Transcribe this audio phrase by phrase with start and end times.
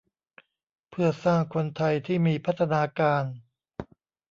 [0.89, 3.23] เพื่อสร้างคนไทยที่มีพัฒนาการ